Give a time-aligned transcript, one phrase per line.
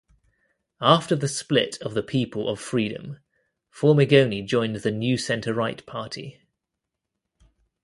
[0.81, 3.19] After the split of the People of Freedom,
[3.69, 6.41] Formigoni joined the New Centre-Right party.